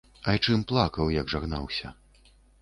Айчым 0.31 0.63
плакаў, 0.71 1.11
як 1.19 1.29
жагнаўся. 1.35 1.93